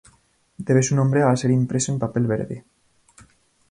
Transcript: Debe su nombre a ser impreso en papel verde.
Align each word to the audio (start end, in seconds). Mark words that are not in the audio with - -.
Debe 0.57 0.81
su 0.81 0.95
nombre 0.95 1.21
a 1.21 1.35
ser 1.35 1.51
impreso 1.51 1.91
en 1.91 1.99
papel 1.99 2.25
verde. 2.25 2.65